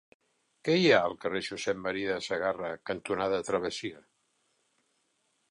Què 0.69 0.77
hi 0.83 0.87
ha 0.91 1.01
al 1.09 1.13
carrer 1.25 1.41
Josep 1.47 1.79
M. 1.81 1.93
de 2.13 2.15
Sagarra 2.29 2.73
cantonada 2.93 3.43
Travessia? 3.51 4.03